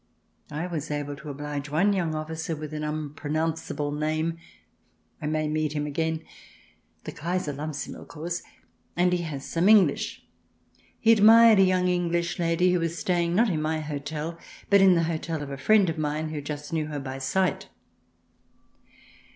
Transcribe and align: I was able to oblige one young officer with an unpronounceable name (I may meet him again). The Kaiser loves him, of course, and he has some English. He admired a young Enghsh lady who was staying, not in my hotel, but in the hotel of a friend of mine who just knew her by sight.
I 0.49 0.65
was 0.65 0.89
able 0.89 1.15
to 1.17 1.29
oblige 1.29 1.69
one 1.69 1.93
young 1.93 2.15
officer 2.15 2.55
with 2.55 2.73
an 2.73 2.83
unpronounceable 2.83 3.91
name 3.91 4.39
(I 5.21 5.27
may 5.27 5.47
meet 5.47 5.73
him 5.73 5.85
again). 5.85 6.23
The 7.03 7.11
Kaiser 7.11 7.53
loves 7.53 7.83
him, 7.85 7.93
of 7.93 8.07
course, 8.07 8.41
and 8.95 9.13
he 9.13 9.21
has 9.21 9.45
some 9.45 9.69
English. 9.69 10.25
He 10.99 11.11
admired 11.11 11.59
a 11.59 11.63
young 11.63 11.85
Enghsh 11.85 12.39
lady 12.39 12.71
who 12.73 12.79
was 12.79 12.97
staying, 12.97 13.35
not 13.35 13.51
in 13.51 13.61
my 13.61 13.79
hotel, 13.79 14.39
but 14.71 14.81
in 14.81 14.95
the 14.95 15.03
hotel 15.03 15.43
of 15.43 15.51
a 15.51 15.55
friend 15.57 15.87
of 15.87 15.99
mine 15.99 16.29
who 16.29 16.41
just 16.41 16.73
knew 16.73 16.87
her 16.87 16.99
by 16.99 17.19
sight. 17.19 17.69